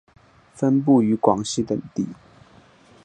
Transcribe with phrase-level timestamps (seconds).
[0.55, 2.07] 分布于广西等地。